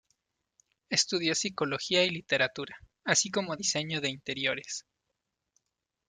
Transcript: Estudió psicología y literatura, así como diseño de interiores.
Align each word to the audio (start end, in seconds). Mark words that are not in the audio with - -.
Estudió 0.89 1.35
psicología 1.35 2.03
y 2.03 2.09
literatura, 2.09 2.75
así 3.03 3.29
como 3.29 3.55
diseño 3.55 4.01
de 4.01 4.09
interiores. 4.09 4.83